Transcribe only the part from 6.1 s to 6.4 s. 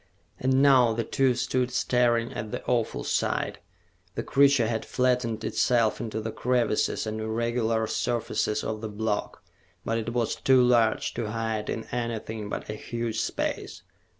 the